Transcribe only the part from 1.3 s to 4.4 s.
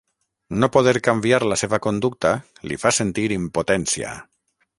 la seva conducta li fa sentir impotència.